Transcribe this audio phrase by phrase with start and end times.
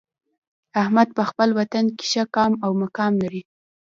[0.81, 3.41] احمد په خپل وطن کې ښه قام او مقام لري.